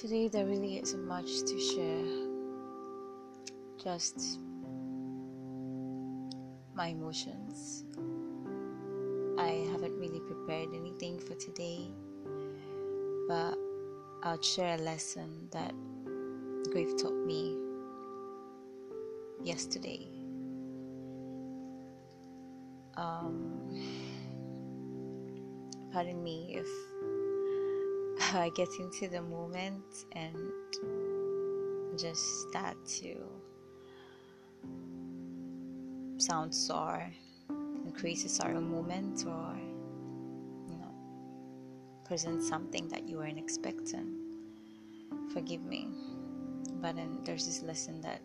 Today, 0.00 0.28
there 0.28 0.46
really 0.46 0.78
isn't 0.78 1.08
much 1.08 1.26
to 1.40 1.58
share. 1.58 2.04
Just 3.82 4.38
my 6.72 6.86
emotions. 6.86 7.84
I 9.36 9.66
haven't 9.72 9.98
really 9.98 10.20
prepared 10.20 10.68
anything 10.72 11.18
for 11.18 11.34
today, 11.34 11.88
but 13.26 13.56
I'll 14.22 14.40
share 14.40 14.76
a 14.76 14.78
lesson 14.78 15.48
that 15.50 15.74
grief 16.70 16.90
taught 17.02 17.26
me 17.26 17.56
yesterday. 19.42 20.06
Um, 22.96 23.68
pardon 25.92 26.22
me 26.22 26.54
if 26.56 26.68
I 28.34 28.50
get 28.50 28.68
into 28.78 29.08
the 29.08 29.22
moment 29.22 30.04
and 30.12 30.36
just 31.98 32.48
start 32.48 32.76
to 33.00 33.16
sound 36.18 36.54
sore 36.54 37.10
and 37.48 37.94
create 37.96 38.24
a 38.26 38.28
sorrow 38.28 38.60
moment 38.60 39.24
or 39.26 39.56
you 40.68 40.76
know 40.76 40.92
present 42.04 42.42
something 42.42 42.86
that 42.88 43.08
you 43.08 43.16
weren't 43.16 43.38
expecting. 43.38 44.18
Forgive 45.32 45.62
me. 45.62 45.88
But 46.82 46.96
then 46.96 47.20
there's 47.24 47.46
this 47.46 47.62
lesson 47.62 48.02
that 48.02 48.20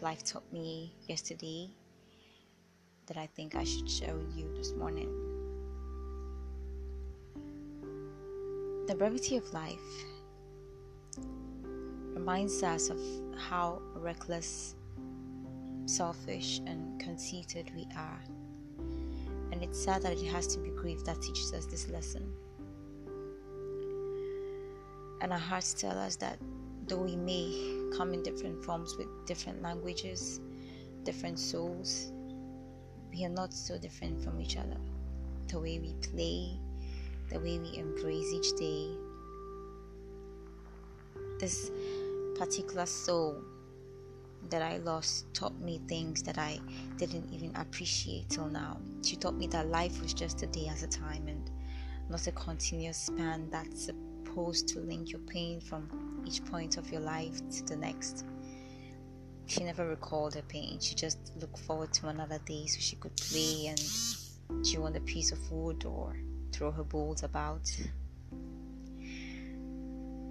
life 0.00 0.22
taught 0.22 0.50
me 0.52 0.94
yesterday 1.08 1.70
that 3.06 3.16
I 3.16 3.26
think 3.26 3.56
I 3.56 3.64
should 3.64 3.90
show 3.90 4.20
you 4.36 4.54
this 4.56 4.72
morning. 4.72 5.33
The 8.86 8.94
brevity 8.94 9.38
of 9.38 9.50
life 9.54 10.04
reminds 12.12 12.62
us 12.62 12.90
of 12.90 13.00
how 13.34 13.80
reckless, 13.96 14.74
selfish, 15.86 16.60
and 16.66 17.00
conceited 17.00 17.70
we 17.74 17.86
are. 17.96 18.22
And 19.50 19.62
it's 19.62 19.82
sad 19.82 20.02
that 20.02 20.12
it 20.12 20.26
has 20.26 20.46
to 20.48 20.58
be 20.58 20.68
grief 20.68 21.02
that 21.04 21.22
teaches 21.22 21.54
us 21.54 21.64
this 21.64 21.88
lesson. 21.88 22.30
And 25.22 25.32
our 25.32 25.38
hearts 25.38 25.72
tell 25.72 25.98
us 25.98 26.16
that 26.16 26.38
though 26.86 27.00
we 27.00 27.16
may 27.16 27.88
come 27.96 28.12
in 28.12 28.22
different 28.22 28.62
forms 28.62 28.96
with 28.98 29.08
different 29.24 29.62
languages, 29.62 30.42
different 31.04 31.38
souls, 31.38 32.12
we 33.10 33.24
are 33.24 33.30
not 33.30 33.54
so 33.54 33.78
different 33.78 34.22
from 34.22 34.42
each 34.42 34.58
other. 34.58 34.76
The 35.48 35.58
way 35.58 35.78
we 35.78 35.94
play, 36.02 36.60
the 37.34 37.40
way 37.40 37.58
we 37.58 37.76
embrace 37.76 38.32
each 38.32 38.52
day. 38.56 38.96
This 41.40 41.70
particular 42.38 42.86
soul 42.86 43.42
that 44.50 44.62
I 44.62 44.76
lost 44.78 45.26
taught 45.34 45.58
me 45.60 45.80
things 45.88 46.22
that 46.22 46.38
I 46.38 46.60
didn't 46.96 47.28
even 47.32 47.54
appreciate 47.56 48.30
till 48.30 48.46
now. 48.46 48.78
She 49.02 49.16
taught 49.16 49.34
me 49.34 49.48
that 49.48 49.66
life 49.66 50.00
was 50.00 50.14
just 50.14 50.42
a 50.42 50.46
day 50.46 50.68
at 50.68 50.82
a 50.84 50.86
time 50.86 51.26
and 51.26 51.50
not 52.08 52.26
a 52.28 52.32
continuous 52.32 52.98
span 52.98 53.50
that's 53.50 53.86
supposed 53.86 54.68
to 54.68 54.80
link 54.80 55.10
your 55.10 55.20
pain 55.22 55.60
from 55.60 56.22
each 56.24 56.44
point 56.44 56.76
of 56.76 56.88
your 56.92 57.00
life 57.00 57.40
to 57.50 57.64
the 57.64 57.76
next. 57.76 58.24
She 59.46 59.64
never 59.64 59.88
recalled 59.88 60.34
her 60.34 60.42
pain. 60.42 60.78
She 60.80 60.94
just 60.94 61.18
looked 61.40 61.58
forward 61.58 61.92
to 61.94 62.08
another 62.08 62.38
day 62.46 62.66
so 62.66 62.78
she 62.78 62.96
could 62.96 63.16
play 63.16 63.66
and 63.66 64.64
chew 64.64 64.84
on 64.84 64.94
a 64.94 65.00
piece 65.00 65.32
of 65.32 65.50
wood 65.50 65.84
or 65.84 66.16
throw 66.54 66.70
her 66.70 66.84
balls 66.84 67.24
about. 67.24 67.68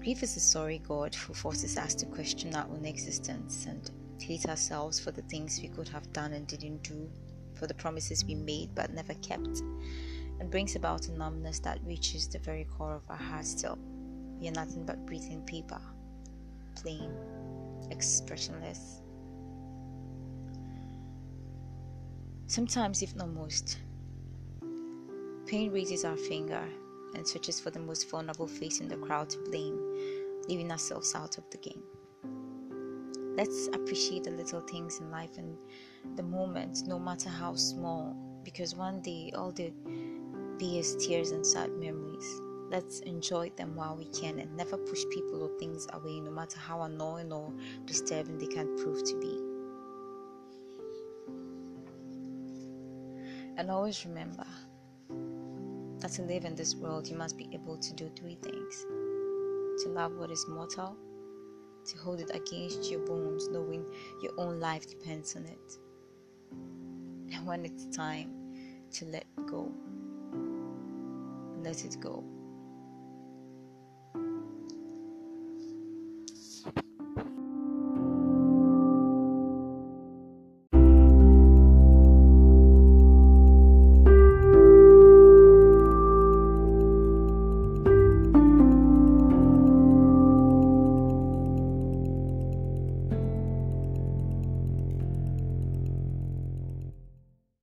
Grief 0.00 0.22
is 0.22 0.36
a 0.36 0.40
sorry 0.40 0.78
God 0.78 1.14
who 1.14 1.32
forces 1.32 1.78
us 1.78 1.94
to 1.94 2.06
question 2.06 2.54
our 2.54 2.66
own 2.68 2.84
existence 2.84 3.66
and 3.66 3.90
hate 4.20 4.46
ourselves 4.46 4.98
for 4.98 5.12
the 5.12 5.22
things 5.22 5.60
we 5.62 5.68
could 5.68 5.88
have 5.88 6.12
done 6.12 6.32
and 6.32 6.46
didn't 6.46 6.82
do, 6.82 7.08
for 7.54 7.66
the 7.68 7.74
promises 7.74 8.24
we 8.24 8.34
made 8.34 8.74
but 8.74 8.92
never 8.92 9.14
kept, 9.14 9.60
and 10.40 10.50
brings 10.50 10.74
about 10.74 11.06
a 11.06 11.12
numbness 11.12 11.60
that 11.60 11.78
reaches 11.84 12.28
the 12.28 12.38
very 12.40 12.64
core 12.64 12.94
of 12.94 13.08
our 13.08 13.16
hearts 13.16 13.50
still. 13.50 13.78
We 14.40 14.48
are 14.48 14.52
nothing 14.52 14.84
but 14.84 15.06
breathing 15.06 15.42
paper, 15.42 15.80
plain, 16.74 17.12
expressionless. 17.90 19.02
Sometimes, 22.46 23.02
if 23.02 23.14
not 23.14 23.28
most, 23.28 23.78
Pain 25.48 25.72
raises 25.72 26.04
our 26.04 26.14
finger 26.14 26.62
and 27.14 27.26
searches 27.26 27.58
for 27.58 27.70
the 27.70 27.80
most 27.80 28.10
vulnerable 28.10 28.46
face 28.46 28.80
in 28.80 28.88
the 28.88 28.98
crowd 28.98 29.30
to 29.30 29.38
blame, 29.38 29.80
leaving 30.46 30.70
ourselves 30.70 31.14
out 31.14 31.38
of 31.38 31.44
the 31.48 31.56
game. 31.56 31.82
Let's 33.34 33.68
appreciate 33.68 34.24
the 34.24 34.30
little 34.30 34.60
things 34.60 35.00
in 35.00 35.10
life 35.10 35.38
and 35.38 35.56
the 36.16 36.22
moments, 36.22 36.82
no 36.82 36.98
matter 36.98 37.30
how 37.30 37.54
small, 37.54 38.14
because 38.44 38.74
one 38.74 39.00
day 39.00 39.32
all 39.34 39.50
the 39.50 39.72
be 40.58 40.78
is 40.78 40.96
tears 40.96 41.30
and 41.30 41.46
sad 41.46 41.70
memories. 41.78 42.42
Let's 42.68 43.00
enjoy 43.00 43.48
them 43.56 43.74
while 43.74 43.96
we 43.96 44.04
can 44.10 44.38
and 44.40 44.54
never 44.54 44.76
push 44.76 45.02
people 45.10 45.42
or 45.42 45.58
things 45.58 45.86
away, 45.94 46.20
no 46.20 46.30
matter 46.30 46.58
how 46.58 46.82
annoying 46.82 47.32
or 47.32 47.54
disturbing 47.86 48.36
they 48.36 48.48
can 48.48 48.76
prove 48.76 49.02
to 49.02 49.18
be. 49.18 49.40
And 53.56 53.70
always 53.70 54.04
remember 54.04 54.44
that 56.00 56.12
to 56.12 56.22
live 56.22 56.44
in 56.44 56.54
this 56.54 56.74
world, 56.74 57.06
you 57.08 57.16
must 57.16 57.36
be 57.36 57.48
able 57.52 57.76
to 57.76 57.94
do 57.94 58.10
three 58.16 58.36
things 58.42 58.86
to 59.82 59.88
love 59.90 60.12
what 60.16 60.30
is 60.30 60.46
mortal, 60.48 60.96
to 61.84 61.98
hold 61.98 62.20
it 62.20 62.30
against 62.34 62.90
your 62.90 63.00
bones, 63.00 63.48
knowing 63.48 63.84
your 64.22 64.32
own 64.38 64.60
life 64.60 64.88
depends 64.88 65.36
on 65.36 65.44
it, 65.44 65.78
and 67.32 67.46
when 67.46 67.64
it's 67.64 67.86
time 67.96 68.30
to 68.92 69.04
let 69.06 69.24
go, 69.46 69.72
let 71.62 71.84
it 71.84 71.96
go. 72.00 72.24